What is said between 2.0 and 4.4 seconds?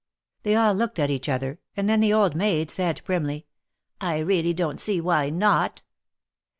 old maid said, primly:" I